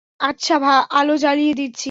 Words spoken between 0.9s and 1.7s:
আলো জ্বালিয়ে